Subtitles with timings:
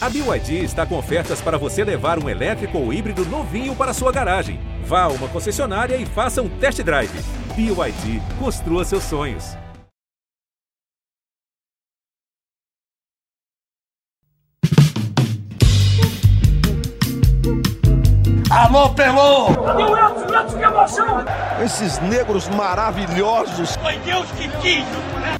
[0.00, 4.12] A BYD está com ofertas para você levar um elétrico ou híbrido novinho para sua
[4.12, 4.60] garagem.
[4.84, 7.10] Vá a uma concessionária e faça um test drive.
[7.56, 9.56] BYD, construa seus sonhos.
[18.50, 19.46] Alô, Pelô!
[19.64, 20.20] Cadê o Elton?
[20.20, 21.24] O Elton, que emoção!
[21.64, 23.74] Esses negros maravilhosos.
[23.74, 24.84] Foi Deus que quis!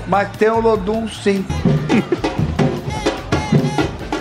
[0.09, 1.47] Mas tem o Lodum, sim.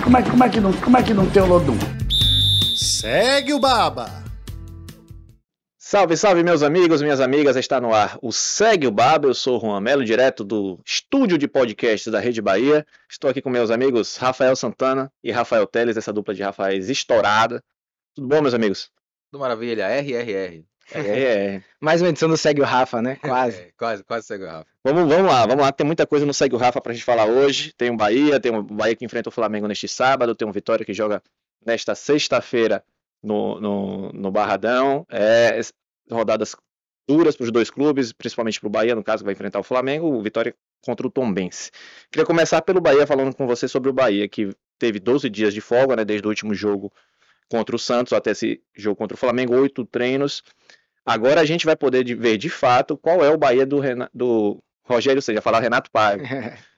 [0.07, 1.77] como, é, como, é que não, como é que não tem o Lodum?
[2.77, 4.23] Segue o Baba!
[5.77, 9.57] Salve, salve, meus amigos, minhas amigas, está no ar o Segue o Baba, eu sou
[9.57, 12.88] o Juan Melo, direto do estúdio de podcasts da Rede Bahia.
[13.09, 17.62] Estou aqui com meus amigos Rafael Santana e Rafael Teles, essa dupla de Rafaéis estourada.
[18.15, 18.89] Tudo bom, meus amigos?
[19.29, 20.63] Tudo maravilha, RRR.
[20.94, 21.64] É, é.
[21.80, 23.18] Mais uma edição do Segue o Rafa, né?
[23.18, 23.58] Quase.
[23.68, 24.68] É, quase, quase segue o Rafa.
[24.84, 25.72] Vamos, vamos lá, vamos lá.
[25.72, 27.73] Tem muita coisa no Segue o Rafa pra gente falar hoje.
[27.73, 30.86] Tem o Bahia, tem o Bahia que enfrenta o Flamengo neste sábado, tem o Vitória
[30.86, 31.22] que joga
[31.66, 32.84] nesta sexta-feira
[33.22, 35.05] no, no, no Barradão.
[35.10, 35.60] É,
[36.10, 36.55] rodadas
[37.07, 39.63] duras para os dois clubes, principalmente para o Bahia, no caso, que vai enfrentar o
[39.63, 41.72] Flamengo, o Vitória contra o Tombense.
[42.12, 45.62] Queria começar pelo Bahia, falando com você sobre o Bahia, que teve 12 dias de
[45.62, 46.91] folga, né, desde o último jogo
[47.49, 50.43] contra o Santos até esse jogo contra o Flamengo, oito treinos.
[51.05, 54.62] Agora a gente vai poder ver de fato qual é o Bahia do, Renato, do
[54.84, 56.23] Rogério, ou seja, falar Renato Paiva.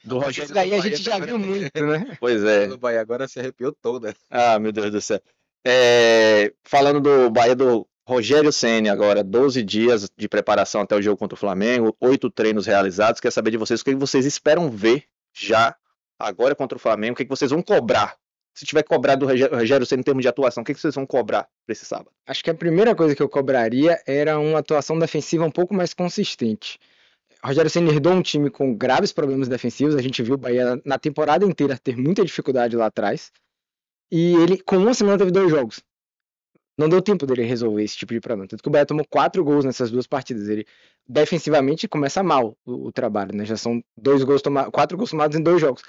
[0.04, 0.46] Do Rogério.
[0.46, 2.16] Isso daí a gente já viu muito, né?
[2.20, 2.68] Pois é.
[2.68, 4.14] O Bahia agora se arrepiou toda.
[4.30, 5.22] Ah, meu Deus do céu.
[5.66, 11.18] É, falando do Bahia do Rogério Ceni agora, 12 dias de preparação até o jogo
[11.18, 13.20] contra o Flamengo, oito treinos realizados.
[13.20, 15.76] Quer saber de vocês o que vocês esperam ver já
[16.18, 17.14] agora contra o Flamengo?
[17.14, 18.16] O que vocês vão cobrar
[18.60, 21.48] se tiver cobrado do Rogério Senna em termos de atuação, o que, vocês vão cobrar
[21.66, 22.12] para esse sábado?
[22.28, 25.94] Acho que a primeira coisa que eu cobraria era uma atuação defensiva um pouco mais
[25.94, 26.78] consistente.
[27.42, 31.00] Rogério Senna herdou um time com graves problemas defensivos, a gente viu o Bahia na
[31.00, 33.32] temporada inteira ter muita dificuldade lá atrás,
[34.12, 35.82] e ele com uma semana teve dois jogos.
[36.78, 38.46] Não deu tempo dele resolver esse tipo de problema.
[38.46, 40.48] Tanto que o Bahia tomou quatro gols nessas duas partidas.
[40.48, 40.66] Ele
[41.08, 43.46] defensivamente começa mal o, o trabalho, né?
[43.46, 45.82] Já são dois gols tomados, quatro gols tomados em dois jogos.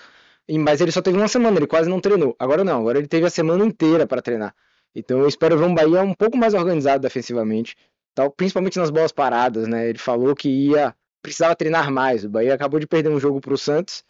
[0.58, 2.34] Mas ele só teve uma semana, ele quase não treinou.
[2.38, 4.54] Agora não, agora ele teve a semana inteira para treinar.
[4.94, 7.76] Então eu espero ver um Bahia um pouco mais organizado defensivamente,
[8.14, 9.88] tal, principalmente nas bolas paradas, né?
[9.88, 12.24] Ele falou que ia precisava treinar mais.
[12.24, 14.02] O Bahia acabou de perder um jogo para o Santos,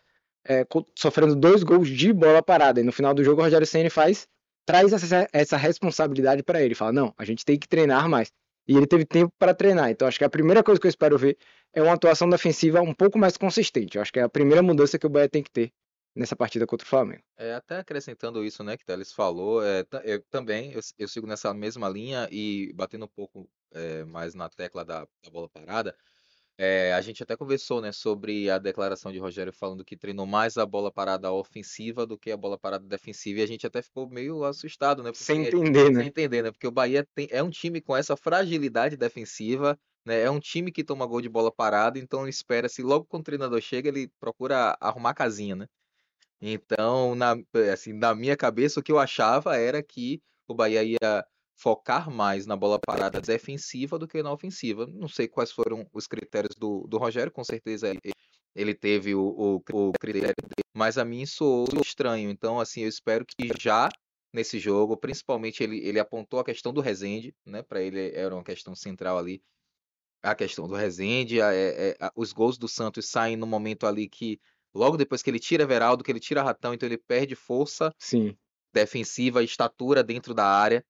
[0.47, 0.65] é,
[0.97, 2.81] sofrendo dois gols de bola parada.
[2.81, 4.27] E no final do jogo o Rogério Ceni faz
[4.65, 6.75] traz essa, essa responsabilidade para ele.
[6.75, 8.33] Fala não, a gente tem que treinar mais.
[8.69, 9.91] E ele teve tempo para treinar.
[9.91, 11.37] Então acho que a primeira coisa que eu espero ver
[11.75, 13.97] é uma atuação defensiva um pouco mais consistente.
[13.97, 15.72] Eu acho que é a primeira mudança que o Bahia tem que ter
[16.15, 17.22] nessa partida contra o Flamengo.
[17.37, 21.53] É, até acrescentando isso, né, que Teles falou, é, eu também eu, eu, sigo nessa
[21.54, 25.97] mesma linha e batendo um pouco é, mais na tecla da, da bola parada.
[26.62, 30.59] É, a gente até conversou, né, sobre a declaração de Rogério falando que treinou mais
[30.59, 34.06] a bola parada ofensiva do que a bola parada defensiva e a gente até ficou
[34.06, 35.10] meio assustado, né?
[35.15, 36.00] Sem entender, né?
[36.00, 36.50] Sem entender, né?
[36.50, 40.21] Porque o Bahia tem, é um time com essa fragilidade defensiva, né?
[40.21, 43.60] É um time que toma gol de bola parada, então espera-se logo quando o treinador
[43.62, 45.66] chega ele procura arrumar a casinha, né?
[46.41, 47.37] Então, na,
[47.73, 51.25] assim, na minha cabeça, o que eu achava era que o Bahia ia
[51.55, 54.87] focar mais na bola parada defensiva do que na ofensiva.
[54.87, 58.12] Não sei quais foram os critérios do, do Rogério, com certeza ele,
[58.55, 62.31] ele teve o, o, o critério dele, mas a mim soou estranho.
[62.31, 63.91] Então, assim, eu espero que já
[64.33, 67.62] nesse jogo, principalmente ele, ele apontou a questão do Rezende, né?
[67.62, 69.43] Para ele era uma questão central ali.
[70.22, 74.09] A questão do Rezende, a, é, a, os gols do Santos saem no momento ali
[74.09, 74.41] que
[74.75, 78.37] Logo depois que ele tira Veraldo, que ele tira Ratão, então ele perde força Sim.
[78.73, 80.85] defensiva, estatura dentro da área.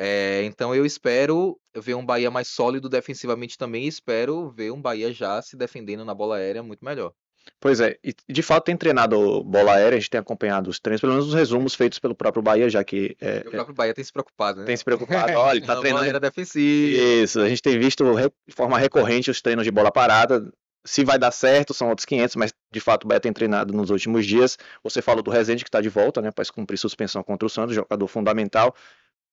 [0.00, 4.80] É, então eu espero ver um Bahia mais sólido defensivamente também e espero ver um
[4.80, 7.12] Bahia já se defendendo na bola aérea muito melhor.
[7.60, 11.00] Pois é, e de fato tem treinado bola aérea, a gente tem acompanhado os treinos,
[11.00, 13.16] pelo menos os resumos feitos pelo próprio Bahia, já que.
[13.20, 14.66] É, o próprio Bahia tem se preocupado, né?
[14.66, 16.06] Tem se preocupado, olha, ele tá treinando.
[16.06, 17.02] Bola defensiva.
[17.02, 18.04] Isso, a gente tem visto
[18.46, 20.52] de forma recorrente os treinos de bola parada,
[20.88, 23.90] se vai dar certo, são outros 500, mas de fato o Bahia tem treinado nos
[23.90, 24.56] últimos dias.
[24.82, 27.74] Você falou do Rezende que está de volta, né, após cumprir suspensão contra o Santos,
[27.74, 28.74] jogador fundamental.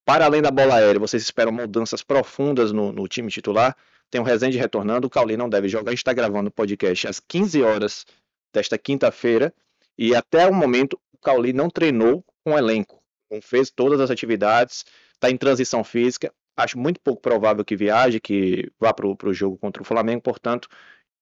[0.04, 3.76] Para além da bola aérea, vocês esperam mudanças profundas no, no time titular?
[4.12, 5.90] Tem o Rezende retornando, o Cauli não deve jogar.
[5.90, 8.06] A gente está gravando o podcast às 15 horas
[8.54, 9.54] desta quinta-feira
[9.98, 13.02] e até o momento o Cauli não treinou com o elenco.
[13.32, 16.32] Não fez todas as atividades, está em transição física.
[16.58, 20.70] Acho muito pouco provável que viaje, que vá para o jogo contra o Flamengo, portanto,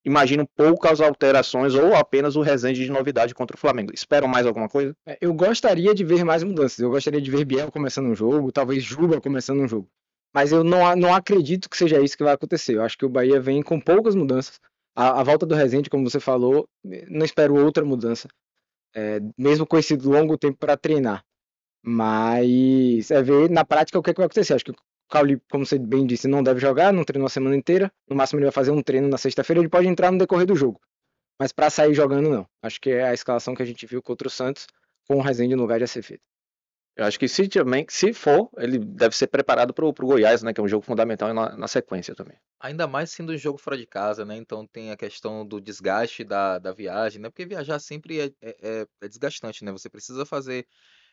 [0.05, 3.94] imagino poucas alterações ou apenas o Resende de novidade contra o Flamengo.
[3.94, 4.95] Esperam mais alguma coisa?
[5.05, 6.79] É, eu gostaria de ver mais mudanças.
[6.79, 9.89] Eu gostaria de ver Biel começando um jogo, talvez Juba começando um jogo.
[10.33, 12.75] Mas eu não, não acredito que seja isso que vai acontecer.
[12.75, 14.59] Eu acho que o Bahia vem com poucas mudanças.
[14.95, 16.67] A, a volta do Resende, como você falou,
[17.07, 18.27] não espero outra mudança.
[18.95, 21.23] É, mesmo com esse longo tempo para treinar.
[21.85, 24.53] Mas é ver na prática o que, é que vai acontecer.
[24.53, 24.73] Acho que
[25.09, 27.91] Cauli, como você bem disse, não deve jogar, não treinou a semana inteira.
[28.07, 30.55] No máximo ele vai fazer um treino na sexta-feira, ele pode entrar no decorrer do
[30.55, 30.81] jogo.
[31.39, 32.47] Mas para sair jogando, não.
[32.61, 34.67] Acho que é a escalação que a gente viu contra o Santos,
[35.07, 36.21] com o Rezende no lugar de Acevedo.
[36.95, 40.53] Eu acho que se também, se for, ele deve ser preparado pro, pro Goiás, né?
[40.53, 42.38] Que é um jogo fundamental na, na sequência também.
[42.59, 44.38] Ainda mais sendo um jogo fora de casa, né?
[44.38, 47.29] Então tem a questão do desgaste da, da viagem, né?
[47.29, 49.71] Porque viajar sempre é, é, é- é desgastante, né?
[49.71, 50.67] Você precisa fazer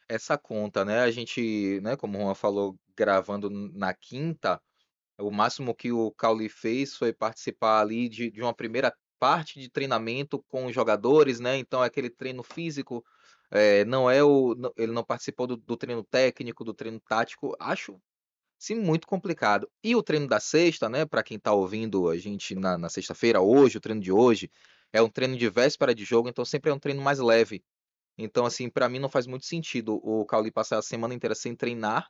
[0.06, 1.00] essa conta, né?
[1.00, 4.61] A gente, né, como o Juan falou, gravando na quinta,
[5.19, 9.70] o máximo que o Cauli fez foi participar ali de, de uma primeira parte de
[9.70, 11.56] treinamento com os jogadores, né?
[11.56, 13.02] Então é aquele treino físico,
[13.50, 17.56] é, não é o, ele não participou do, do treino técnico, do treino tático.
[17.58, 17.99] Acho
[18.58, 19.67] sim muito complicado.
[19.82, 21.06] E o treino da sexta, né?
[21.06, 24.50] Para quem tá ouvindo a gente na, na sexta-feira, hoje, o treino de hoje,
[24.93, 27.64] é um treino de véspera de jogo, então sempre é um treino mais leve.
[28.19, 31.56] Então, assim, para mim não faz muito sentido o Cauli passar a semana inteira sem
[31.56, 32.06] treinar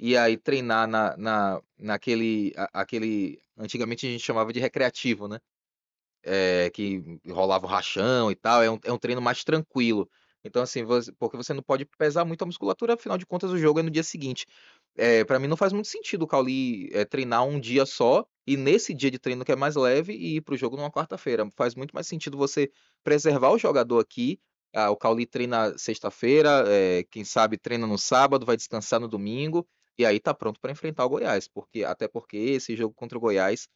[0.00, 5.38] e aí treinar na, na, naquele, aquele, antigamente a gente chamava de recreativo, né?
[6.22, 10.08] É, que rolava o rachão e tal, é um, é um treino mais tranquilo.
[10.44, 13.58] Então, assim, você- porque você não pode pesar muito a musculatura, afinal de contas o
[13.58, 14.46] jogo é no dia seguinte.
[14.96, 18.56] É, para mim não faz muito sentido o Cauli é, treinar um dia só e
[18.56, 21.48] nesse dia de treino que é mais leve e ir pro jogo numa quarta-feira.
[21.56, 22.70] Faz muito mais sentido você
[23.04, 24.40] preservar o jogador aqui.
[24.74, 29.66] Ah, o Cauli treina sexta-feira, é, quem sabe treina no sábado, vai descansar no domingo
[30.00, 33.20] e aí tá pronto para enfrentar o Goiás, porque até porque esse jogo contra o
[33.20, 33.68] Goiás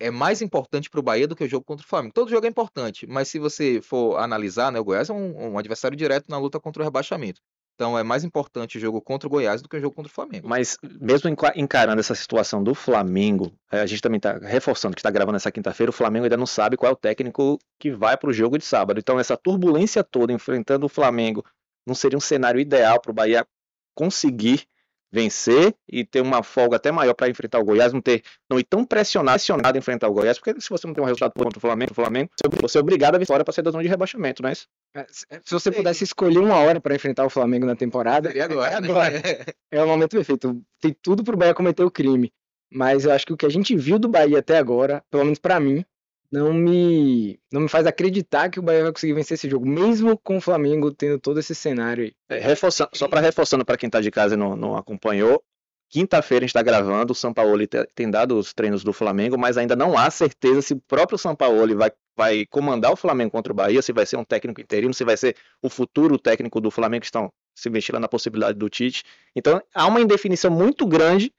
[0.00, 2.14] é mais importante para o Bahia do que o jogo contra o Flamengo.
[2.14, 5.58] Todo jogo é importante, mas se você for analisar, né, o Goiás é um, um
[5.58, 7.42] adversário direto na luta contra o rebaixamento.
[7.74, 10.14] Então é mais importante o jogo contra o Goiás do que o jogo contra o
[10.14, 10.48] Flamengo.
[10.48, 15.00] Mas mesmo enca- encarando essa situação do Flamengo, eh, a gente também está reforçando que
[15.00, 18.16] está gravando essa quinta-feira, o Flamengo ainda não sabe qual é o técnico que vai
[18.16, 18.98] para o jogo de sábado.
[18.98, 21.44] Então essa turbulência toda enfrentando o Flamengo
[21.86, 23.46] não seria um cenário ideal para o Bahia
[23.94, 24.64] conseguir
[25.10, 28.64] vencer e ter uma folga até maior para enfrentar o Goiás, não ter não ir
[28.64, 31.58] tão pressionado, pressionado a enfrentar o Goiás, porque se você não tem um resultado contra
[31.58, 33.88] o Flamengo, o Flamengo, você é obrigado a vir fora para sair da zona de
[33.88, 34.66] rebaixamento, não é isso?
[34.94, 38.44] É, Se se você pudesse escolher uma hora para enfrentar o Flamengo na temporada, Seria
[38.44, 38.88] agora, é né?
[38.88, 39.22] agora.
[39.70, 40.62] É o momento perfeito.
[40.80, 42.32] Tem tudo pro Bahia cometer o crime.
[42.70, 45.38] Mas eu acho que o que a gente viu do Bahia até agora, pelo menos
[45.38, 45.84] pra mim,
[46.30, 50.16] não me não me faz acreditar que o Bahia vai conseguir vencer esse jogo, mesmo
[50.18, 52.12] com o Flamengo tendo todo esse cenário aí.
[52.28, 55.42] É, reforçando, só para reforçando para quem está de casa e não, não acompanhou,
[55.88, 57.58] quinta-feira a gente está gravando, o São Paulo
[57.94, 61.34] tem dado os treinos do Flamengo, mas ainda não há certeza se o próprio São
[61.34, 64.92] Paulo vai, vai comandar o Flamengo contra o Bahia, se vai ser um técnico interino,
[64.92, 68.68] se vai ser o futuro técnico do Flamengo, que estão se ventilando na possibilidade do
[68.68, 69.02] Tite.
[69.34, 71.32] Então há uma indefinição muito grande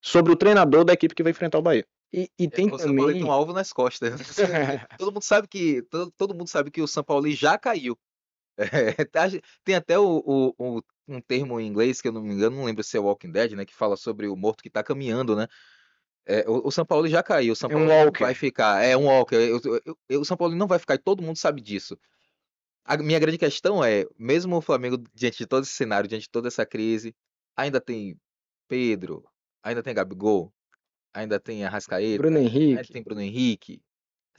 [0.00, 1.86] sobre o treinador da equipe que vai enfrentar o Bahia.
[2.12, 3.22] E, e tem o São Paulo também.
[3.22, 4.12] tem um alvo nas costas.
[4.98, 7.98] todo mundo sabe que todo, todo mundo sabe que o São Paulo já caiu.
[8.58, 9.28] É, tá-
[9.64, 12.64] tem até o, o- o- um termo em inglês que eu não me engano, não
[12.64, 15.48] lembro se é Walking Dead, né, que fala sobre o morto que tá caminhando, né?
[16.26, 18.20] É, o, o São Paulo já caiu, o São É um Paulo não walker.
[18.24, 19.36] vai ficar, é um walker.
[19.36, 21.98] Eu- eu- eu- o São Paulo não vai ficar e todo mundo sabe disso.
[22.84, 26.30] A minha grande questão é, mesmo o Flamengo diante de todo esse cenário, diante de
[26.30, 27.14] toda essa crise,
[27.56, 28.20] ainda tem
[28.68, 29.24] Pedro,
[29.62, 30.52] ainda tem Gabigol,
[31.14, 32.92] ainda tem Arrascaeta, Bruno ainda Henrique.
[32.92, 33.80] tem Bruno Henrique.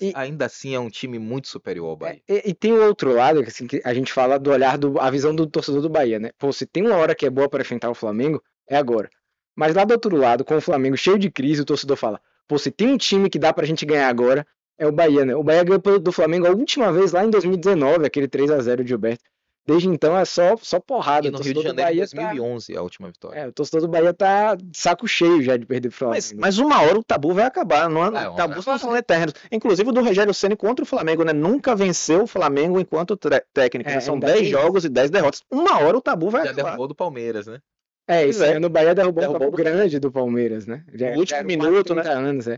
[0.01, 2.21] E- Ainda assim é um time muito superior ao Bahia.
[2.27, 4.77] É, E, e tem o outro lado, que, assim, que a gente fala do olhar
[4.77, 6.31] do a visão do torcedor do Bahia, né?
[6.37, 9.09] Pô, se tem uma hora que é boa para enfrentar o Flamengo, é agora.
[9.55, 12.57] Mas lá do outro lado, com o Flamengo cheio de crise, o torcedor fala: pô,
[12.57, 14.45] se tem um time que dá pra gente ganhar agora,
[14.79, 15.35] é o Bahia, né?
[15.35, 18.83] O Bahia ganhou do Flamengo a última vez lá em 2019, aquele 3 a 0
[18.83, 19.23] de Gilberto.
[19.65, 21.25] Desde então é só, só porrada.
[21.25, 23.39] E O no Rio de Janeiro, em Bahia tá, 2011, a última vitória.
[23.39, 26.15] é, o torcedor do Bahia tá de saco cheio já de perder pro Flamengo.
[26.15, 27.89] Mas, mas uma hora o tabu vai acabar.
[27.89, 29.33] Não, É, uma tabus hora não são eternos.
[29.49, 31.31] Inclusive o do Rogério Ceni contra o Flamengo, né?
[31.31, 33.17] Nunca venceu o Flamengo enquanto
[33.53, 33.89] técnico.
[33.89, 35.41] É, São ainda 10 tem jogos e 10 derrotas.
[35.49, 36.63] Uma hora o tabu vai Já acabar.
[36.65, 37.59] derrubou do Palmeiras, né?
[38.05, 38.57] É, esse é.
[38.57, 40.83] ano o Bahia derrubou, Derrubou um papo grande do Palmeiras, né?
[40.93, 42.57] Já, No último já eram minuto, 30 anos, é.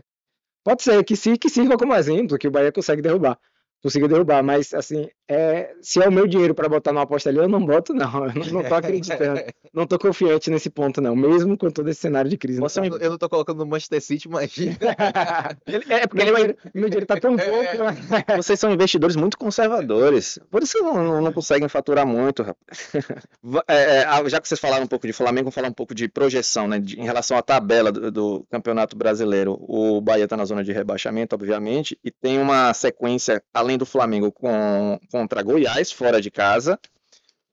[0.64, 3.38] Pode ser que, se, que sirva como exemplo, que o Bahia consegue derrubar.
[3.80, 7.38] Conseguiu derrubar, mas assim, é, se é o meu dinheiro para botar numa aposta ali,
[7.38, 8.26] eu não boto, não.
[8.26, 9.40] Eu não, não tô acreditando.
[9.72, 11.16] não tô confiante nesse ponto, não.
[11.16, 12.60] Mesmo com todo esse cenário de crise.
[12.60, 14.76] É um Eu não tô colocando no Manchester City, imagina.
[15.66, 17.76] Ele- é porque meu dinheiro, meu dinheiro tá tão pouco.
[18.10, 18.36] né?
[18.36, 20.38] Vocês são investidores muito conservadores.
[20.50, 22.92] Por isso que não, não- não conseguem faturar muito, rapaz.
[23.68, 25.94] É, é, ah, já que vocês falaram um pouco de Flamengo, vamos falar um pouco
[25.94, 26.78] de projeção, né?
[26.78, 29.56] de- em relação à tabela do, do Campeonato Brasileiro.
[29.60, 34.30] O Bahia está na zona de rebaixamento, obviamente, e tem uma sequência, além do Flamengo,
[34.32, 36.78] com, contra Goiás, fora de casa.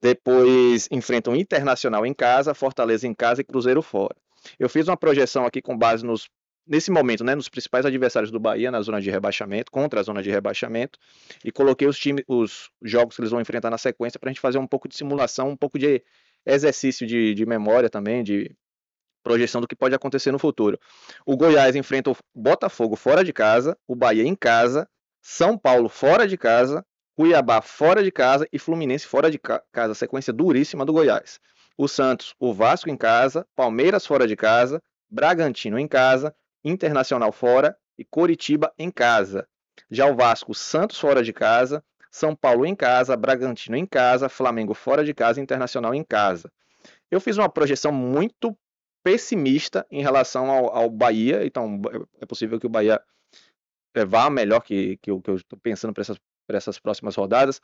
[0.01, 4.15] Depois enfrentam Internacional em casa, Fortaleza em casa e Cruzeiro fora.
[4.59, 6.27] Eu fiz uma projeção aqui com base nos,
[6.67, 10.21] nesse momento, né, nos principais adversários do Bahia na zona de rebaixamento, contra a zona
[10.21, 10.99] de rebaixamento,
[11.45, 14.41] e coloquei os times, os jogos que eles vão enfrentar na sequência para a gente
[14.41, 16.03] fazer um pouco de simulação, um pouco de
[16.45, 18.53] exercício de, de memória também, de
[19.23, 20.77] projeção do que pode acontecer no futuro.
[21.25, 24.85] O Goiás enfrenta o Botafogo fora de casa, o Bahia em casa,
[25.21, 29.93] São Paulo fora de casa, Cuiabá fora de casa e Fluminense fora de ca casa.
[29.93, 31.39] Sequência duríssima do Goiás.
[31.77, 37.77] O Santos, o Vasco em casa, Palmeiras fora de casa, Bragantino em casa, Internacional fora
[37.97, 39.47] e Coritiba em casa.
[39.89, 44.73] Já o Vasco, Santos fora de casa, São Paulo em casa, Bragantino em casa, Flamengo
[44.73, 46.51] fora de casa, Internacional em casa.
[47.09, 48.57] Eu fiz uma projeção muito
[49.03, 51.81] pessimista em relação ao, ao Bahia, então
[52.19, 53.01] é possível que o Bahia
[53.93, 56.03] é, vá melhor que, que, que eu estou pensando para
[56.47, 57.61] essas, essas próximas rodadas,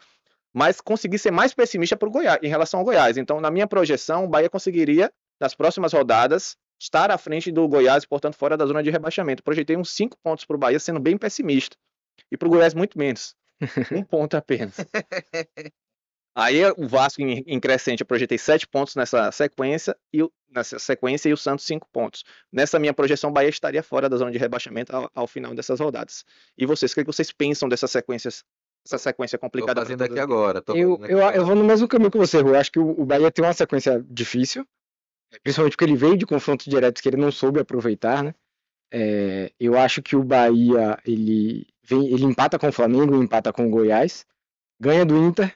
[0.54, 3.18] mas consegui ser mais pessimista pro Goiás, em relação ao Goiás.
[3.18, 8.06] Então, na minha projeção, o Bahia conseguiria, nas próximas rodadas, estar à frente do Goiás,
[8.06, 9.44] portanto, fora da zona de rebaixamento.
[9.44, 11.76] Projetei uns 5 pontos para o Bahia, sendo bem pessimista.
[12.32, 13.36] E para o Goiás, muito menos.
[13.92, 14.76] um ponto apenas.
[16.36, 20.80] Aí o Vasco em, em crescente, eu projetei 7 pontos nessa sequência, e o, nessa
[20.80, 22.24] sequência e o Santos 5 pontos.
[22.52, 25.80] Nessa minha projeção, o Bahia estaria fora da zona de rebaixamento ao, ao final dessas
[25.80, 26.24] rodadas.
[26.58, 28.44] E vocês, o que, é que vocês pensam dessas sequências
[28.86, 29.82] essa sequência complicada.
[29.82, 30.64] Tô fazendo aqui agora.
[30.70, 31.36] eu, aqui eu, agora.
[31.36, 32.58] eu vou no mesmo caminho que você, Rui.
[32.58, 34.66] Acho que o, o Bahia tem uma sequência difícil.
[35.44, 38.34] Principalmente porque ele veio de confrontos diretos que ele não soube aproveitar, né?
[38.92, 43.68] É, eu acho que o Bahia ele, vem, ele empata com o Flamengo, empata com
[43.68, 44.26] o Goiás,
[44.80, 45.56] ganha do Inter,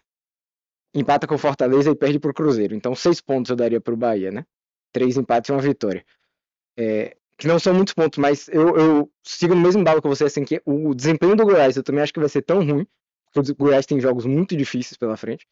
[0.93, 2.75] empata com o Fortaleza e perde para o Cruzeiro.
[2.75, 4.45] Então, seis pontos eu daria para o Bahia, né?
[4.91, 6.05] Três empates e uma vitória.
[6.77, 10.25] É, que não são muitos pontos, mas eu, eu sigo no mesmo balo que você,
[10.25, 12.85] assim, que o desempenho do Goiás eu também acho que vai ser tão ruim,
[13.39, 15.47] o Goiás tem jogos muito difíceis pela frente,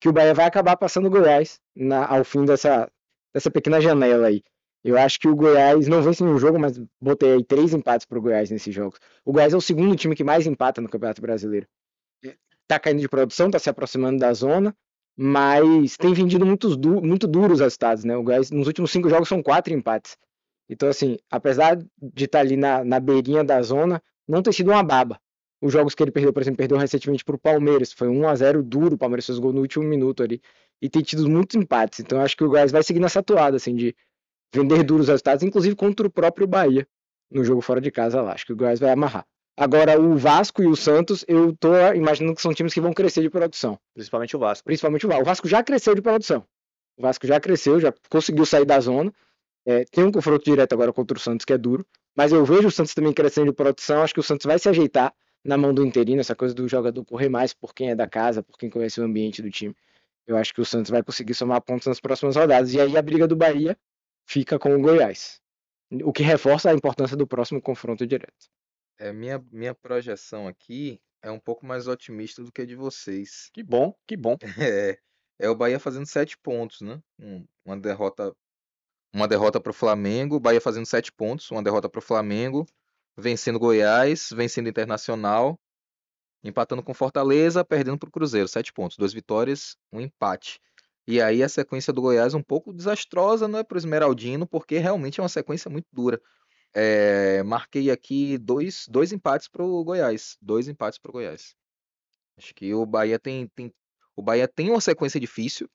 [0.00, 2.90] que o Bahia vai acabar passando o Goiás na, ao fim dessa,
[3.34, 4.42] dessa pequena janela aí.
[4.84, 8.18] Eu acho que o Goiás não vence nenhum jogo, mas botei aí três empates para
[8.18, 9.00] o Goiás nesses jogos.
[9.24, 11.66] O Goiás é o segundo time que mais empata no Campeonato Brasileiro.
[12.68, 14.76] Tá caindo de produção, tá se aproximando da zona,
[15.16, 18.16] mas tem vendido muitos du muito duros resultados, né?
[18.16, 20.16] O Goiás nos últimos cinco jogos são quatro empates.
[20.68, 24.70] Então, assim, apesar de estar tá ali na, na beirinha da zona, não tem sido
[24.70, 25.18] uma baba.
[25.60, 28.34] Os jogos que ele perdeu, por exemplo, perdeu recentemente para o Palmeiras, foi 1 a
[28.34, 30.40] 0 duro, o Palmeiras fez gol no último minuto ali
[30.80, 32.00] e tem tido muitos empates.
[32.00, 33.96] Então acho que o Goiás vai seguir nessa toada, assim, de
[34.54, 36.86] vender duros resultados, inclusive contra o próprio Bahia,
[37.30, 38.32] no jogo fora de casa lá.
[38.32, 39.26] Acho que o Goiás vai amarrar.
[39.58, 43.22] Agora, o Vasco e o Santos, eu tô imaginando que são times que vão crescer
[43.22, 43.78] de produção.
[43.94, 44.64] Principalmente o Vasco.
[44.64, 45.22] Principalmente o Vasco.
[45.22, 46.44] O Vasco já cresceu de produção.
[46.98, 49.10] O Vasco já cresceu, já conseguiu sair da zona.
[49.64, 51.86] É, tem um confronto direto agora contra o Santos que é duro.
[52.14, 54.02] Mas eu vejo o Santos também crescendo de produção.
[54.02, 55.14] Acho que o Santos vai se ajeitar
[55.46, 58.42] na mão do interino, essa coisa do jogador correr mais por quem é da casa,
[58.42, 59.74] por quem conhece o ambiente do time.
[60.26, 62.74] Eu acho que o Santos vai conseguir somar pontos nas próximas rodadas.
[62.74, 63.78] E aí a briga do Bahia
[64.26, 65.40] fica com o Goiás.
[66.04, 68.50] O que reforça a importância do próximo confronto direto.
[68.98, 73.50] É, minha, minha projeção aqui é um pouco mais otimista do que a de vocês.
[73.52, 74.36] Que bom, que bom.
[74.58, 74.98] É,
[75.38, 77.00] é o Bahia fazendo sete pontos, né?
[77.18, 78.34] Um, uma derrota
[79.14, 82.66] uma derrota para o Flamengo, o Bahia fazendo sete pontos, uma derrota para o Flamengo,
[83.16, 85.58] vencendo Goiás, vencendo Internacional,
[86.42, 90.60] empatando com Fortaleza, perdendo para o Cruzeiro, sete pontos, duas vitórias, um empate.
[91.06, 94.78] E aí a sequência do Goiás um pouco desastrosa, não é para o Esmeraldino, porque
[94.78, 96.20] realmente é uma sequência muito dura.
[96.74, 101.54] É, marquei aqui dois, dois empates para o Goiás, dois empates para o Goiás.
[102.36, 103.72] Acho que o Bahia tem, tem,
[104.14, 105.70] o Bahia tem uma sequência difícil,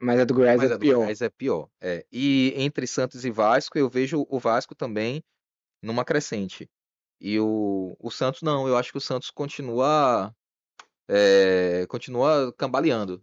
[0.00, 0.96] mas a do Goiás mas é a do pior.
[0.96, 1.68] Goiás é pior.
[1.80, 2.04] É.
[2.10, 5.24] E entre Santos e Vasco, eu vejo o Vasco também
[5.80, 6.68] numa crescente.
[7.24, 10.34] E o, o Santos não, eu acho que o Santos continua
[11.08, 13.22] é, continua cambaleando.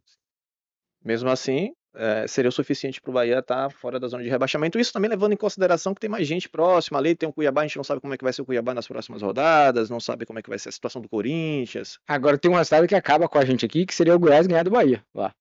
[1.03, 4.79] Mesmo assim, é, seria o suficiente para o Bahia estar fora da zona de rebaixamento.
[4.79, 7.67] Isso também levando em consideração que tem mais gente próxima ali, tem o Cuiabá, a
[7.67, 10.25] gente não sabe como é que vai ser o Cuiabá nas próximas rodadas, não sabe
[10.25, 11.99] como é que vai ser a situação do Corinthians.
[12.07, 14.63] Agora tem um resultado que acaba com a gente aqui, que seria o Goiás ganhar
[14.63, 15.33] do Bahia lá.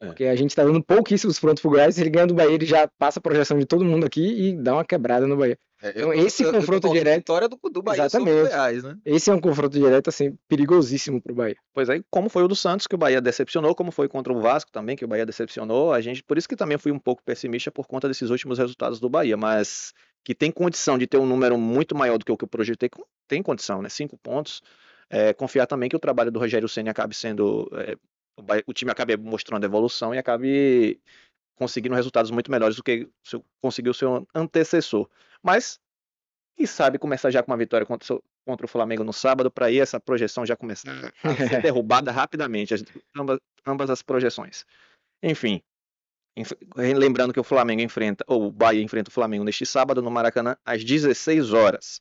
[0.00, 0.06] É.
[0.06, 2.66] Porque a gente tá dando pouquíssimos prontos pro Goiás, se ele ganha do Bahia, ele
[2.66, 5.56] já passa a projeção de todo mundo aqui e dá uma quebrada no Bahia.
[5.82, 8.40] É, Então, esse eu- eu confronto torço direto- Vitória do, do Bahia o Exatamente.
[8.42, 8.96] Goiás, né?
[9.04, 11.56] Esse é um confronto direto, assim, perigosíssimo pro Bahia.
[11.74, 14.40] Pois aí, como foi o do Santos, que o Bahia decepcionou, como foi contra o
[14.40, 17.22] Vasco também, que o Bahia decepcionou, a gente, por isso que também fui um pouco
[17.24, 19.92] pessimista por conta desses últimos resultados do Bahia, mas
[20.24, 22.88] que tem condição de ter um número muito maior do que o que eu projetei,
[23.28, 23.88] tem condição, né?
[23.88, 24.62] Cinco pontos.
[25.10, 27.68] É, confiar também que o trabalho do Rogério Ceni acabe sendo.
[27.74, 27.96] é,
[28.38, 30.98] o, Bahia- o time acabe mostrando evolução e acabe
[31.56, 35.08] conseguindo resultados muito melhores do que o conseguiu o seu antecessor.
[35.42, 35.78] Mas,
[36.56, 39.78] quem sabe começar já com uma vitória contra, contra o Flamengo no sábado, para aí
[39.80, 42.84] essa projeção já começar a ser derrubada rapidamente, as-
[43.16, 44.64] ambas, ambas as projeções.
[45.22, 45.60] Enfim,
[46.36, 50.10] enf- lembrando que o Flamengo enfrenta, ou o Bahia enfrenta o Flamengo neste sábado no
[50.10, 52.00] Maracanã às 16 horas.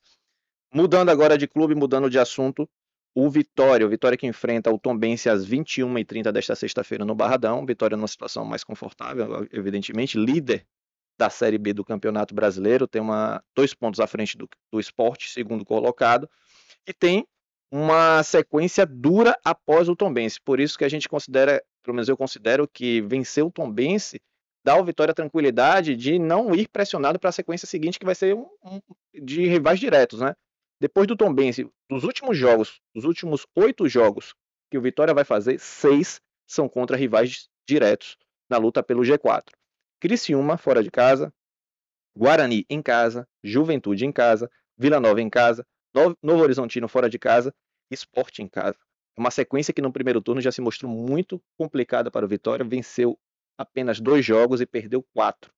[0.73, 2.67] Mudando agora de clube, mudando de assunto,
[3.13, 7.65] o Vitória, o Vitória que enfrenta o Tombense às 21h30 desta sexta-feira no Barradão.
[7.65, 10.65] Vitória numa situação mais confortável, evidentemente, líder
[11.21, 15.29] da Série B do Campeonato Brasileiro, tem uma, dois pontos à frente do, do esporte,
[15.29, 16.27] segundo colocado,
[16.87, 17.27] e tem
[17.71, 20.41] uma sequência dura após o Tombense.
[20.43, 24.19] Por isso que a gente considera, pelo menos eu considero que vencer o Tombense
[24.65, 28.35] dá ao Vitória tranquilidade de não ir pressionado para a sequência seguinte, que vai ser
[28.35, 28.79] um, um,
[29.23, 30.33] de rivais diretos, né?
[30.79, 34.33] Depois do Tombense, dos últimos jogos, dos últimos oito jogos
[34.71, 38.17] que o Vitória vai fazer, seis são contra rivais diretos
[38.49, 39.51] na luta pelo G4.
[40.01, 41.31] Criciúma, fora de casa,
[42.17, 47.53] Guarani em casa, Juventude em casa, Vila Nova em casa, Novo Horizontino fora de casa,
[47.89, 48.77] Esporte em casa.
[49.15, 53.17] Uma sequência que no primeiro turno já se mostrou muito complicada para o Vitória, venceu
[53.57, 55.53] apenas dois jogos e perdeu quatro.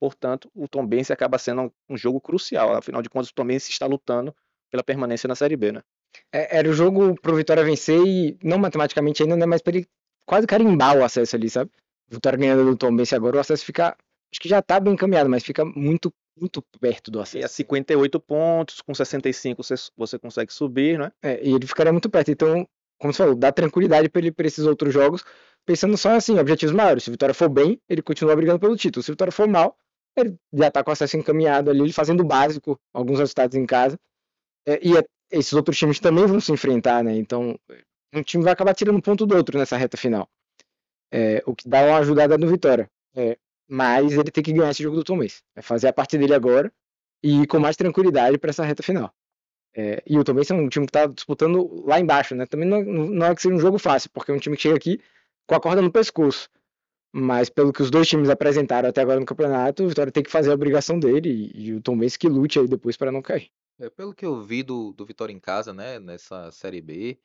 [0.00, 2.74] Portanto, o Tombense acaba sendo um jogo crucial.
[2.74, 4.34] Afinal de contas, o Tombense está lutando
[4.70, 5.82] pela permanência na Série B, né?
[6.32, 9.86] É, era o jogo pro Vitória vencer e, não matematicamente ainda, né, mas para ele
[10.24, 11.70] quase carimbar o acesso ali, sabe?
[12.08, 13.96] Vitória ganhando do Tombense agora, o acesso fica.
[14.30, 17.38] Acho que já tá bem encaminhado, mas fica muito, muito perto do acesso.
[17.38, 21.10] E a 58 pontos, com 65 você, você consegue subir, né?
[21.22, 22.30] É, e ele ficaria muito perto.
[22.30, 25.24] Então, como você falou, dá tranquilidade para ele para esses outros jogos,
[25.64, 27.04] pensando só assim, objetivos maiores.
[27.04, 29.02] Se o Vitória for bem, ele continua brigando pelo título.
[29.02, 29.76] Se o Vitória for mal,
[30.16, 33.98] ele já tá com acesso encaminhado ali, ele fazendo o básico, alguns resultados em casa.
[34.66, 37.16] É, e é, esses outros times também vão se enfrentar, né?
[37.16, 37.58] Então,
[38.12, 40.28] um time vai acabar tirando ponto do outro nessa reta final.
[41.10, 42.90] É, o que dá uma ajudada no Vitória.
[43.14, 43.38] É,
[43.68, 46.72] mas ele tem que ganhar esse jogo do Tom É fazer a parte dele agora
[47.22, 49.12] e ir com mais tranquilidade para essa reta final.
[49.74, 52.46] É, e o Tom é um time que está disputando lá embaixo, né?
[52.46, 54.76] Também não, não é que seja um jogo fácil, porque é um time que chega
[54.76, 55.00] aqui
[55.46, 56.48] com a corda no pescoço.
[57.12, 60.30] Mas pelo que os dois times apresentaram até agora no campeonato, o Vitória tem que
[60.30, 63.50] fazer a obrigação dele e, e o Tom que lute aí depois para não cair.
[63.78, 67.18] É, pelo que eu vi do, do Vitória em casa, né, nessa Série B,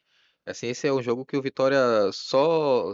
[0.45, 1.79] assim, esse é um jogo que o Vitória
[2.13, 2.93] só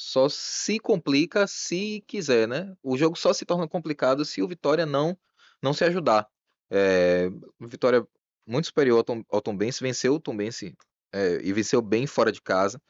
[0.00, 2.74] só se complica se quiser, né?
[2.82, 5.16] O jogo só se torna complicado se o Vitória não
[5.62, 6.26] não se ajudar.
[6.70, 7.28] É,
[7.60, 8.06] Vitória
[8.46, 10.74] muito superior ao Tom, ao Tom Bense, venceu o Tom Bense
[11.12, 12.80] é, e venceu bem fora de casa.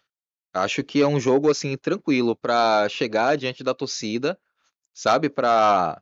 [0.55, 4.39] Acho que é um jogo assim tranquilo para chegar diante da torcida,
[4.95, 5.29] sabe?
[5.29, 6.01] Para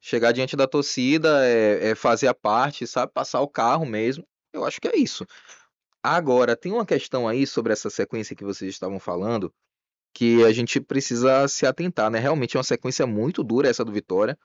[0.00, 3.12] chegar diante da torcida, é, é fazer a parte, sabe?
[3.12, 4.26] Passar o carro mesmo.
[4.52, 5.26] Eu acho que é isso.
[6.02, 9.52] Agora, tem uma questão aí sobre essa sequência que vocês estavam falando,
[10.14, 12.20] que a gente precisa se atentar, né?
[12.20, 14.38] Realmente é uma sequência muito dura essa do Vitória.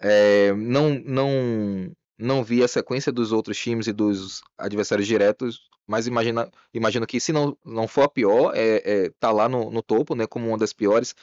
[0.00, 6.06] É, não, não, não vi a sequência dos outros times e dos adversários diretos, mas
[6.06, 9.82] imagina, imagino que se não, não for a pior, é, é, tá lá no, no
[9.82, 10.26] topo, né?
[10.26, 11.14] Como uma das piores.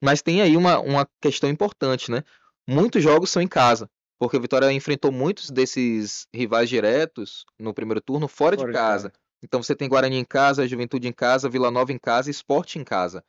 [0.00, 2.22] Mas tem aí uma, uma questão importante, né?
[2.68, 8.00] Muitos jogos são em casa, porque o Vitória enfrentou muitos desses rivais diretos no primeiro
[8.00, 9.08] turno fora, fora de casa.
[9.08, 9.21] De casa.
[9.42, 12.78] Então você tem Guarani em casa, Juventude em casa, Vila Nova em casa e Esporte
[12.78, 13.24] em casa.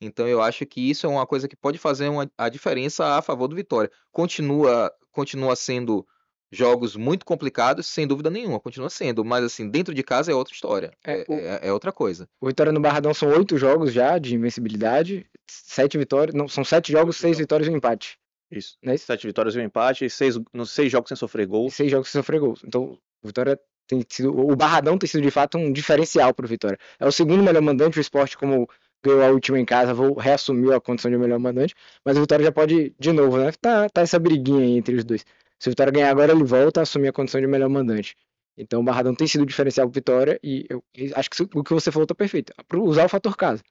[0.00, 3.22] Então eu acho que isso é uma coisa que pode fazer uma, a diferença a
[3.22, 3.90] favor do Vitória.
[4.12, 6.06] Continua, continua sendo
[6.52, 10.54] jogos muito complicados, sem dúvida nenhuma, continua sendo, mas assim, dentro de casa é outra
[10.54, 12.28] história, é, é, o, é, é outra coisa.
[12.40, 16.92] O Vitória no Barradão são oito jogos já de invencibilidade, sete vitórias, não, são sete
[16.92, 18.18] jogos, seis vitórias e um empate.
[18.50, 18.76] Isso.
[18.82, 19.06] Não é isso?
[19.06, 21.68] Sete vitórias e um empate, seis, nos seis jogos sem sofrer gol.
[21.70, 22.54] Seis jogos sem sofrer gol.
[22.64, 26.48] Então, o Vitória tem sido, o Barradão tem sido de fato um diferencial para o
[26.48, 26.78] Vitória.
[26.98, 28.68] É o segundo melhor mandante, o esporte como
[29.02, 32.44] ganhou a última em casa, vou reassumir a condição de melhor mandante, mas o Vitória
[32.44, 33.52] já pode de novo, né?
[33.60, 35.24] Tá, tá essa briguinha aí entre os dois.
[35.58, 38.16] Se o Vitória ganhar agora, ele volta a assumir a condição de melhor mandante.
[38.56, 40.82] Então o Barradão tem sido diferencial para Vitória e eu
[41.16, 42.52] acho que o que você falou tá perfeito.
[42.74, 43.62] Usar o fator casa.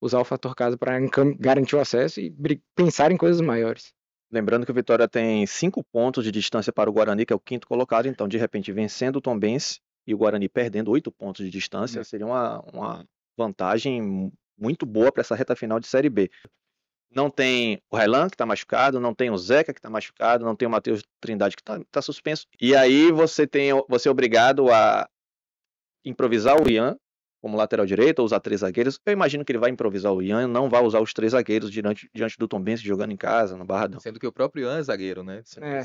[0.00, 0.98] Usar o fator casa para
[1.38, 2.34] garantir o acesso e
[2.74, 3.94] pensar em coisas maiores.
[4.30, 7.40] Lembrando que o Vitória tem cinco pontos de distância para o Guarani, que é o
[7.40, 8.06] quinto colocado.
[8.06, 12.04] Então, de repente, vencendo o Tombense e o Guarani perdendo oito pontos de distância, é.
[12.04, 16.30] seria uma, uma vantagem muito boa para essa reta final de Série B.
[17.10, 20.56] Não tem o Relan, que está machucado, não tem o Zeca, que está machucado, não
[20.56, 22.46] tem o Matheus Trindade, que está tá suspenso.
[22.60, 25.08] E aí você tem você é obrigado a
[26.04, 26.96] improvisar o Ian,
[27.46, 28.98] como lateral direito, ou usar três zagueiros.
[29.06, 32.10] Eu imagino que ele vai improvisar o Ian, não vai usar os três zagueiros diante,
[32.12, 34.00] diante do Tombense jogando em casa, no Barradão.
[34.00, 35.44] Sendo que o próprio Ian é zagueiro, né?
[35.60, 35.82] É.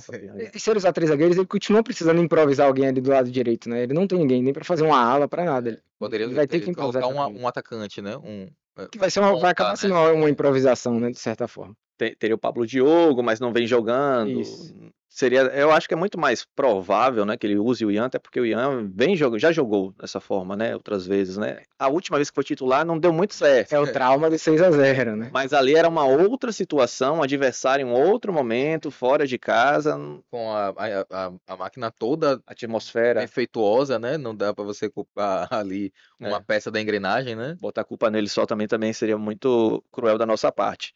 [0.55, 3.69] E se ele usar três zagueiros, ele continua precisando improvisar alguém ali do lado direito,
[3.69, 3.83] né?
[3.83, 5.69] Ele não tem ninguém nem para fazer uma ala, para nada.
[5.69, 8.17] Ele Poderia ele vai ter que colocar um, um, atacante, né?
[8.17, 8.47] Um,
[8.79, 10.11] é, que vai, ser uma, vai acabar sendo né?
[10.13, 11.11] uma improvisação, né?
[11.11, 11.75] De certa forma.
[12.17, 14.41] Teria o Pablo Diogo, mas não vem jogando.
[14.41, 14.73] Isso.
[15.13, 18.17] Seria, eu acho que é muito mais provável, né, que ele use o Ian, até
[18.17, 21.63] porque o Ian vem jogando, já jogou dessa forma, né, outras vezes, né.
[21.77, 23.73] A última vez que foi titular não deu muito certo.
[23.73, 25.29] É o trauma de 6 a 0 né?
[25.33, 29.97] Mas ali era uma outra situação, um adversário em um outro momento, fora de casa,
[30.29, 33.19] Com a, a, a, a máquina toda atmosfera.
[33.21, 34.17] defeituosa, né?
[34.17, 36.41] Não dá pra você culpar ali uma É.
[36.41, 37.57] peça da engrenagem, né?
[37.59, 40.93] Botar a culpa nele só também, também seria muito cruel da nossa parte.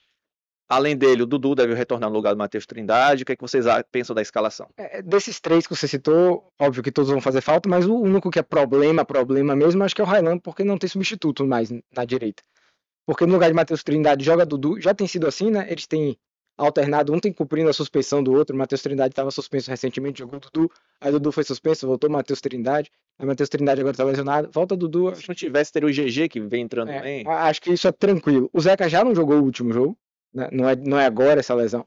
[0.67, 3.21] Além dele, o Dudu deve retornar no lugar do Matheus Trindade.
[3.21, 4.67] O que, é que vocês pensam da escalação?
[4.75, 8.31] É, desses três que você citou, óbvio que todos vão fazer falta, mas o único
[8.31, 11.69] que é problema, problema mesmo, acho que é o Railan, porque não tem substituto mais
[11.95, 12.41] na direita.
[13.05, 15.67] Porque no lugar de Matheus Trindade joga Dudu, já tem sido assim, né?
[15.69, 16.17] Eles têm
[16.57, 18.55] alternado, um tem cumprindo a suspensão do outro.
[18.55, 22.89] O Matheus Trindade estava suspenso recentemente, jogou Dudu, aí Dudu foi suspenso, voltou Matheus Trindade,
[23.19, 25.15] aí Matheus Trindade agora tá lesionado, volta Dudu.
[25.15, 27.27] Se não tivesse, teria o GG que vem entrando É, bem.
[27.27, 28.49] acho que isso é tranquilo.
[28.51, 29.95] O Zeca já não jogou o último jogo?
[30.51, 31.85] Não, é, não é agora essa lesão.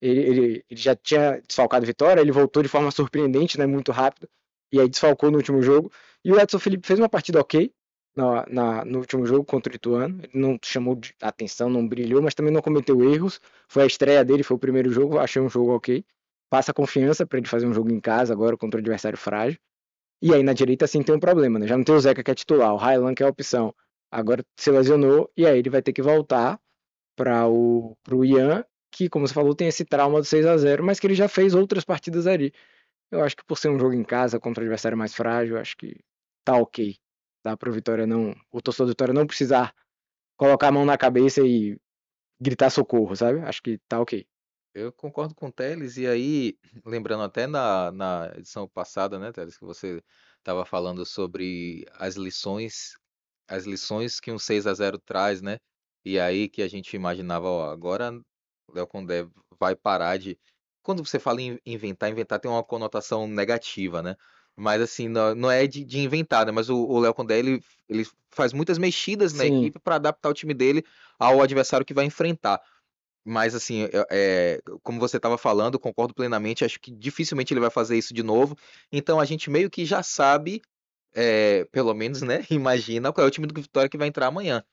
[0.00, 3.66] Ele, ele, ele já tinha desfalcado Vitória, ele voltou de forma surpreendente, né?
[3.66, 4.28] muito rápido,
[4.72, 5.92] e aí desfalcou no último jogo.
[6.24, 7.72] E o Edson Felipe fez uma partida ok
[8.16, 10.20] na, na- no último jogo contra o Ituano.
[10.24, 13.40] Ele não chamou atenção, não brilhou, mas também não cometeu erros.
[13.68, 16.04] Foi a estreia dele, foi o primeiro jogo, achei um jogo ok.
[16.50, 19.58] Passa confiança para ele fazer um jogo em casa agora contra um adversário frágil.
[20.22, 21.66] E aí na direita sim tem um problema, né?
[21.66, 23.74] Já não tem o Zeca que é titular, o Railan que é a opção.
[24.10, 26.58] Agora se lesionou e aí ele vai ter que voltar
[27.16, 30.84] para o pro Ian, que como você falou tem esse trauma do 6 a 0,
[30.84, 32.52] mas que ele já fez outras partidas ali.
[33.10, 35.76] Eu acho que por ser um jogo em casa contra um adversário mais frágil, acho
[35.76, 35.96] que
[36.44, 36.96] tá ok.
[37.44, 39.74] Dá pro Vitória não, o torcedor do Vitória não precisar
[40.36, 41.78] colocar a mão na cabeça e
[42.40, 43.40] gritar socorro, sabe?
[43.40, 44.26] Acho que tá ok.
[44.74, 49.58] Eu concordo com o Teles, e aí, lembrando até na, na edição passada, né, Teles,
[49.58, 50.02] que você
[50.38, 52.96] estava falando sobre as lições,
[53.46, 55.58] as lições que um 6 a 0 traz, né?
[56.04, 58.12] E aí que a gente imaginava, ó, agora
[58.68, 59.26] o Léo Condé
[59.58, 60.38] vai parar de.
[60.82, 64.16] Quando você fala em inventar, inventar tem uma conotação negativa, né?
[64.56, 66.52] Mas assim, não, não é de, de inventar, né?
[66.52, 69.64] Mas o, o Léo Condé, ele, ele faz muitas mexidas na Sim.
[69.64, 70.84] equipe para adaptar o time dele
[71.18, 72.60] ao adversário que vai enfrentar.
[73.24, 77.70] Mas assim, é- é, como você estava falando, concordo plenamente, acho que dificilmente ele vai
[77.70, 78.56] fazer isso de novo.
[78.90, 80.60] Então a gente meio que já sabe,
[81.14, 82.44] é, pelo menos, né?
[82.50, 84.64] Imagina qual é o time do Vitória que vai entrar amanhã.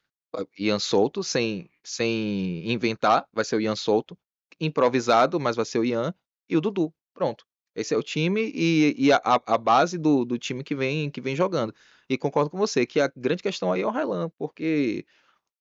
[0.58, 4.18] Ian Souto, sem, sem inventar, vai ser o Ian Souto.
[4.60, 6.14] Improvisado, mas vai ser o Ian.
[6.50, 6.94] E o Dudu.
[7.14, 7.46] Pronto.
[7.76, 11.22] Esse é o time e, e a, a base do, do time que vem, que
[11.22, 11.74] vem jogando.
[12.10, 15.06] E concordo com você que a grande questão aí é o Railan, porque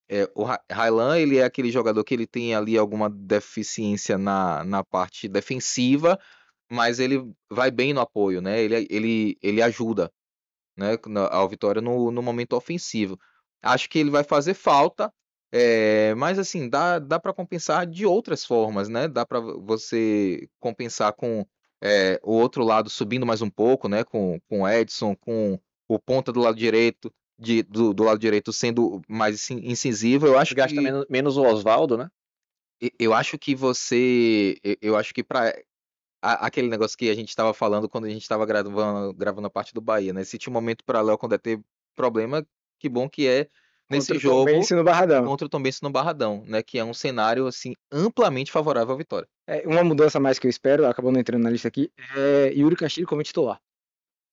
[0.09, 4.65] é, o Ra- Railan, ele é aquele jogador que ele tem ali alguma deficiência na,
[4.65, 6.19] na parte defensiva,
[6.71, 8.63] mas ele vai bem no apoio, né?
[8.63, 10.13] Ele, ele, ele ajuda,
[10.77, 10.99] né,
[11.31, 13.19] ao Vitória no, no momento ofensivo.
[13.63, 15.13] Acho que ele vai fazer falta,
[15.51, 19.09] é, mas assim, dá, dá para compensar de outras formas, né?
[19.09, 21.47] Dá para você compensar com
[21.83, 24.05] é, o outro lado subindo mais um pouco, né?
[24.05, 28.53] Com, com o Edson, com o ponta do lado direito, de, do, do lado direito
[28.53, 30.27] sendo mais incisivo.
[30.27, 32.11] Eu acho Gasta que menos, menos o Oswaldo, né?
[32.99, 34.57] Eu acho que você.
[34.81, 35.53] Eu acho que para
[36.21, 39.73] aquele negócio que a gente estava falando quando a gente estava gravando, gravando a parte
[39.73, 40.25] do Bahia, né?
[40.25, 41.61] Se tinha um momento para Léo quando ter
[41.97, 42.47] problema,
[42.79, 43.49] que bom que é
[43.91, 45.25] nesse Contra jogo no Barradão.
[45.25, 46.63] contra o Tombense no Barradão, né?
[46.63, 49.27] Que é um cenário assim amplamente favorável à vitória.
[49.47, 52.77] É, uma mudança mais que eu espero, acabou não entrando na lista aqui, é Yuri
[52.77, 53.61] Castilho como titular.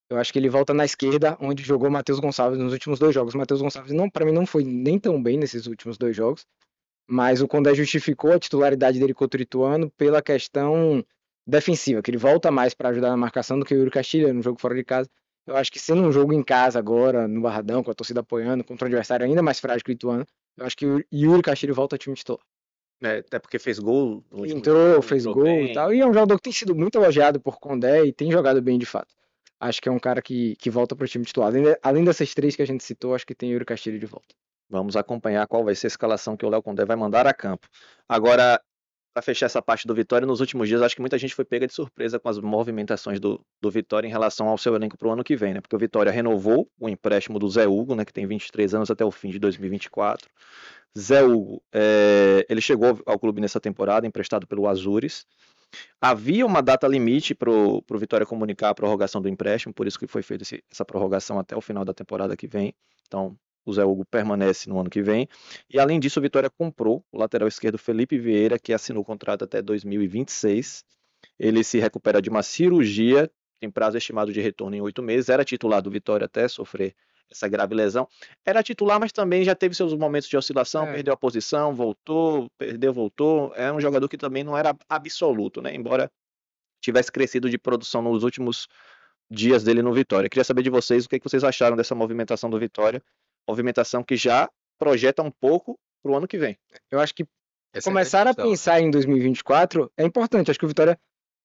[0.10, 3.34] Eu acho que ele volta na esquerda, onde jogou Matheus Gonçalves nos últimos dois jogos.
[3.34, 6.45] Matheus Gonçalves, não, para mim, não foi nem tão bem nesses últimos dois jogos,
[7.08, 11.03] mas o Condé justificou a titularidade dele contra o Ituano pela questão
[11.47, 14.43] defensiva, que ele volta mais para ajudar na marcação do que o Yuri Castilho no
[14.43, 15.10] jogo fora de casa.
[15.45, 18.63] Eu acho que sendo um jogo em casa agora, no Barradão, com a torcida apoiando,
[18.63, 20.25] contra um adversário ainda mais frágil que o Ituano,
[20.58, 22.41] eu acho que o Yuri Castilho volta ao time titular.
[23.03, 24.23] É, até porque fez gol.
[24.45, 25.71] Entrou, jogo, fez gol bem.
[25.71, 25.93] e tal.
[25.93, 28.79] E é um jogador que tem sido muito elogiado por Condé e tem jogado bem
[28.79, 29.13] de fato.
[29.60, 31.49] Acho que é um cara que, que volta para o time titular.
[31.49, 34.34] Além, além dessas três que a gente citou, acho que tem Yuri Castilho de volta.
[34.69, 37.67] Vamos acompanhar qual vai ser a escalação que o Léo Condé vai mandar a campo.
[38.10, 38.60] Agora,
[39.15, 41.65] para fechar essa parte do Vitória, nos últimos dias, acho que muita gente foi pega
[41.65, 45.12] de surpresa com as movimentações do, do Vitória em relação ao seu elenco para o
[45.12, 45.62] ano que vem, né?
[45.62, 48.04] Porque o Vitória renovou o empréstimo do Zé Hugo, né?
[48.04, 50.30] Que tem 23 anos até o fim de 2024.
[50.99, 55.25] Zé Hugo, eh, ele chegou ao clube nessa temporada, emprestado pelo Azures.
[56.01, 60.08] Havia uma data limite para o Vitória comunicar a prorrogação do empréstimo, por isso que
[60.08, 62.75] foi feita essa prorrogação até o final da temporada que vem.
[63.08, 65.28] Então, o Zé Hugo permanece no ano que vem.
[65.69, 69.43] E além disso, o Vitória comprou o lateral esquerdo Felipe Vieira, que assinou o contrato
[69.43, 70.84] até 2026.
[71.39, 75.30] Ele se recupera de uma cirurgia, tem prazo estimado de retorno em oito meses.
[75.30, 76.93] Era titular do Vitória até sofrer
[77.32, 78.08] essa grave lesão.
[78.45, 80.93] Era titular, mas também já teve seus momentos de oscilação, É.
[80.93, 83.51] perdeu a posição, voltou, perdeu, voltou.
[83.56, 85.73] É um jogador que também não era absoluto, né?
[85.73, 86.12] Embora
[86.82, 88.67] tivesse crescido de produção nos últimos
[89.28, 90.30] dias dele no Vitória.
[90.30, 93.01] Queria saber de vocês o que, que vocês acharam dessa movimentação do Vitória,
[93.47, 96.58] movimentação que já projeta um pouco para o ano que vem.
[96.91, 97.25] Eu acho que
[97.73, 98.51] Essa é começar a discussão.
[98.51, 100.51] pensar em 2024 é importante.
[100.51, 100.99] Acho que o Vitória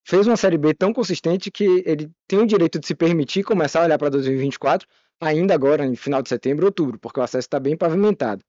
[0.04, 3.80] fez uma Série B tão consistente que ele tem o direito de se permitir começar
[3.80, 4.88] a olhar para 2024
[5.20, 8.42] ainda agora, em final de setembro, outubro, porque o acesso está bem pavimentado.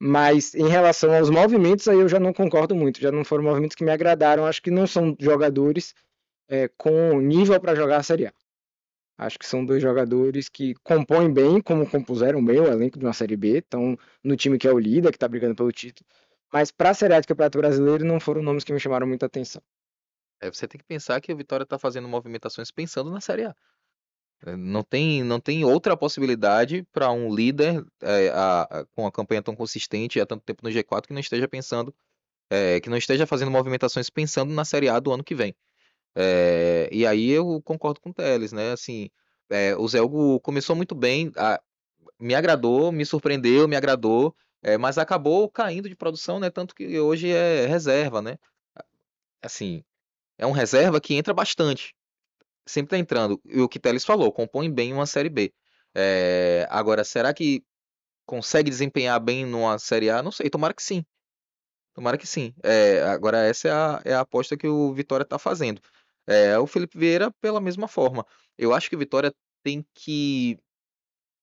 [0.00, 3.00] Mas em relação aos movimentos, aí eu já não concordo muito.
[3.00, 4.44] Já não foram movimentos que me agradaram.
[4.44, 5.94] Acho que não são jogadores
[6.48, 8.32] é, com nível para jogar a Série A.
[9.26, 13.36] Acho que são dois jogadores que compõem bem, como compuseram o elenco de uma Série
[13.36, 13.58] B.
[13.58, 16.06] Estão no time que é o líder, que está brigando pelo título.
[16.52, 19.26] Mas para a Série A de Campeonato Brasileiro não foram nomes que me chamaram muita
[19.26, 19.62] atenção.
[20.40, 23.54] É, você tem que pensar que o Vitória está fazendo movimentações pensando na Série A.
[24.44, 29.12] É, Não tem, não tem outra possibilidade para um líder é, a- a- com a
[29.12, 31.94] campanha tão consistente há tanto tempo no G4 que não esteja pensando,
[32.50, 35.54] é, que não esteja fazendo movimentações pensando na Série A do ano que vem.
[36.14, 38.72] É, e aí eu concordo com o Teles, né?
[38.72, 39.10] Assim,
[39.50, 41.60] é, o Zé Hugo começou muito bem, a-
[42.20, 46.50] me agradou, me surpreendeu, me agradou, é, mas acabou caindo de produção, né?
[46.50, 48.38] Tanto que hoje é reserva, né?
[49.42, 49.84] Assim,
[50.38, 51.94] é um reserva que entra bastante.
[52.66, 53.40] Sempre tá entrando.
[53.46, 55.54] E o que Teles falou, compõe bem uma Série B.
[56.68, 57.62] Agora, será que
[58.26, 60.22] consegue desempenhar bem numa Série A?
[60.22, 61.04] Não sei, tomara que sim.
[61.94, 62.54] Tomara que sim.
[63.12, 65.80] Agora, essa é a, é a aposta que o Vitória tá fazendo.
[66.26, 68.26] É, o Felipe Vieira, pela mesma forma.
[68.56, 70.58] Eu acho que o Vitória tem que,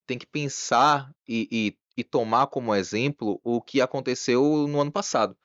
[0.07, 5.37] tem que pensar e, e, e tomar como exemplo o que aconteceu no ano passado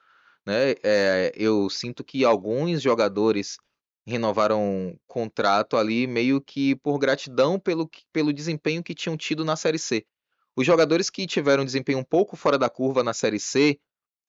[0.45, 0.75] né?
[0.83, 3.57] É, eu sinto que alguns jogadores
[4.05, 9.79] renovaram contrato ali meio que por gratidão pelo, pelo desempenho que tinham tido na Série
[9.79, 10.05] C.
[10.55, 13.79] Os jogadores que tiveram desempenho um pouco fora da curva na Série C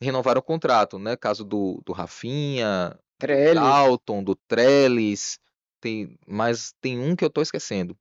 [0.00, 1.16] renovaram o contrato, né?
[1.16, 5.38] Caso do, do Rafinha, Trellis, Dalton, do Trellis,
[5.80, 7.96] tem, mas tem um que eu tô esquecendo.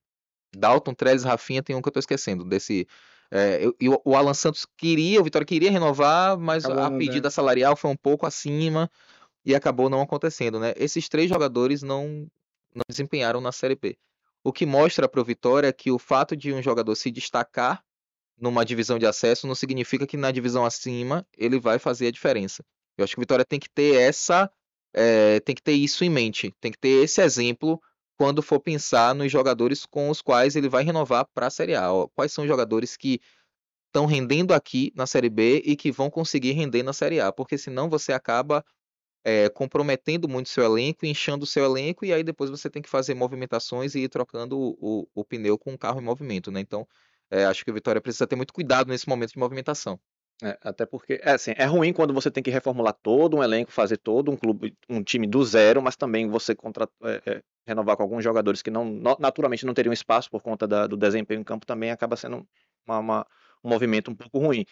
[0.55, 2.87] Dalton, Trellis, Rafinha, tem um que eu tô esquecendo desse.
[3.31, 6.97] é, eu- e o, Alan Santos queria, o Vitória queria renovar, mas Acabou a não
[6.97, 8.89] pedida salarial foi um pouco acima
[9.43, 10.73] e acabou não acontecendo, né?
[10.77, 12.27] Esses três jogadores não,
[12.73, 13.97] não desempenharam na Série B.
[14.43, 17.83] O que mostra para o Vitória que o fato de um jogador se destacar
[18.37, 22.63] numa divisão de acesso não significa que na divisão acima ele vai fazer a diferença.
[22.97, 24.51] Eu acho que o Vitória tem que ter essa,
[24.95, 27.81] eh, tem que ter isso em mente, tem que ter esse exemplo
[28.17, 31.89] quando for pensar nos jogadores com os quais ele vai renovar para a Série A.
[32.15, 33.19] Quais são os jogadores que
[33.87, 37.31] estão rendendo aqui na Série B e que vão conseguir render na Série A?
[37.31, 38.63] Porque senão você acaba
[39.25, 43.13] eh, comprometendo muito seu elenco, inchando seu elenco, e aí depois você tem que fazer
[43.15, 46.59] movimentações e ir trocando o, o- o pneu com o carro em movimento, né?
[46.61, 46.87] Então,
[47.31, 49.99] eh, acho que o Vitória precisa ter muito cuidado nesse momento de movimentação.
[50.43, 53.71] É, até porque, é assim, é ruim quando você tem que reformular todo um elenco,
[53.71, 57.95] fazer todo um clube, um time do zero, mas também você contra, é, é, renovar
[57.95, 58.85] com alguns jogadores que não,
[59.17, 62.45] naturalmente não teriam espaço por conta da- do desempenho em campo também acaba sendo
[62.85, 63.27] uma- uma-
[63.63, 64.65] um movimento um pouco ruim.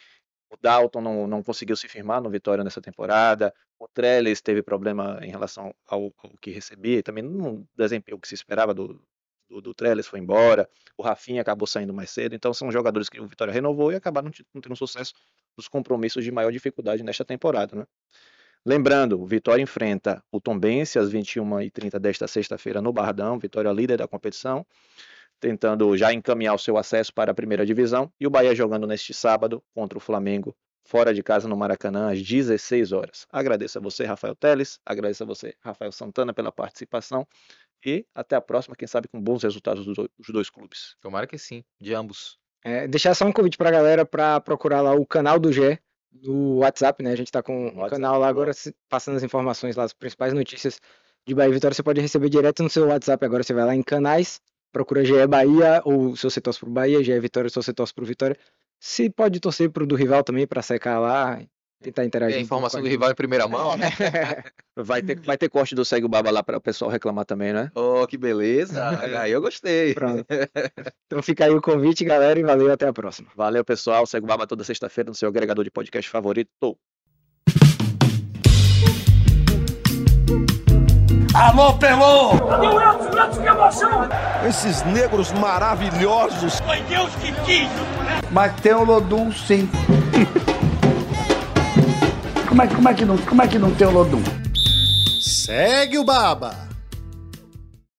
[0.52, 3.54] O Dalton não, não conseguiu se firmar no Vitória nessa temporada.
[3.80, 8.28] O Trellis teve problema em relação ao, ao que recebia, também não desempenhou o que
[8.30, 9.02] se esperava do,
[9.50, 10.70] do, do Trellis, foi embora.
[10.98, 12.36] O Rafinha acabou saindo mais cedo.
[12.36, 15.14] Então são jogadores que o Vitória renovou e acabaram não tendo sucesso
[15.58, 17.76] nos compromissos de maior dificuldade nesta temporada.
[17.76, 17.86] Né?
[18.66, 24.08] Lembrando, o Vitória enfrenta o Tombense às 21h30 desta sexta-feira no Bardão, Vitória líder da
[24.08, 24.66] competição,
[25.38, 29.14] tentando já encaminhar o seu acesso para a primeira divisão, e o Bahia jogando neste
[29.14, 33.28] sábado contra o Flamengo, fora de casa no Maracanã, às 16 horas.
[33.30, 37.28] Agradeço a você, Rafael Teles, agradeço a você, Rafael Santana, pela participação,
[37.86, 40.96] e até a próxima, quem sabe com bons resultados dos do- dos dois clubes.
[41.02, 42.38] Tomara que sim, de ambos.
[42.64, 45.78] É, deixar só um convite pra galera pra procurar lá o canal do GE
[46.12, 47.12] no WhatsApp, né?
[47.12, 49.94] A gente tá com um WhatsApp, canal lá agora se- passando as informações lá, as
[49.94, 50.80] principais notícias
[51.28, 51.74] de Bahia e Vitória.
[51.76, 53.44] Você pode receber direto no seu WhatsApp agora.
[53.44, 54.40] Você vai lá em canais,
[54.72, 58.06] procura GE Bahia, ou se você torce pro Bahia, GE Vitória, se você torce pro
[58.06, 58.38] Vitória.
[58.80, 61.42] Se pode torcer pro do rival também pra secar lá,
[61.84, 62.36] tentar interagir.
[62.36, 63.78] É, pouco informação com do a rival em primeira mão.
[63.78, 63.90] né?
[64.76, 67.54] Vai ter, vai ter corte do Segue o Baba lá para o pessoal reclamar também,
[67.54, 67.70] né?
[67.76, 68.82] Oh, que beleza!
[69.22, 69.94] Aí eu gostei.
[69.94, 70.26] Pronto.
[71.06, 73.30] Então fica aí o convite, galera, e valeu, até a próxima.
[73.36, 74.08] Valeu, pessoal.
[74.08, 76.50] Segue o Baba toda sexta-feira no seu agregador de podcast favorito.
[81.36, 82.38] Alô, Pelô!
[82.48, 83.10] Cadê o Elton?
[83.12, 84.10] O Elton, que emoção!
[84.48, 86.60] Esses negros maravilhosos.
[86.60, 87.68] Foi Deus que quis!
[88.32, 89.68] Mas tem o Lodum sim.
[92.54, 94.22] como, é, como, é que não, como é que não tem o Lodum?
[95.20, 96.63] Segue o Baba.